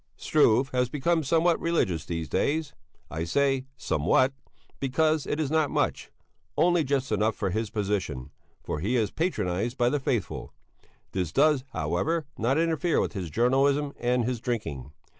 [0.17, 2.73] Struve has become somewhat religious these days
[3.11, 4.33] I say somewhat,
[4.79, 6.09] because it is not much
[6.57, 8.31] only just enough for his position,
[8.63, 10.55] for he is patronized by the faithful.
[11.11, 14.91] This does, however, not interfere with his journalism and his drinking.